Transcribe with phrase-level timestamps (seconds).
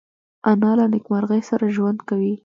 [0.51, 2.33] انا له نیکمرغۍ سره ژوند کوي